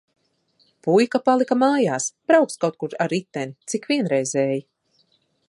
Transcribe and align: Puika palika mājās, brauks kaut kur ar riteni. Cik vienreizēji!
Puika 0.87 1.21
palika 1.29 1.57
mājās, 1.63 2.07
brauks 2.31 2.57
kaut 2.65 2.81
kur 2.85 2.97
ar 3.07 3.13
riteni. 3.15 3.55
Cik 3.75 3.87
vienreizēji! 3.93 4.67